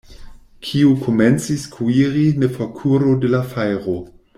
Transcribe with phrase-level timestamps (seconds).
[0.67, 4.01] Kiu komencis kuiri, ne forkuru de la fajro.